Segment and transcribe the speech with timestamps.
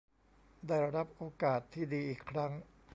[0.67, 2.51] ได้รับโอกาสที่ดีอีกครั้ง